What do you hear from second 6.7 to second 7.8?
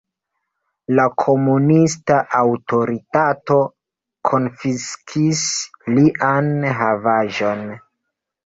havaĵon.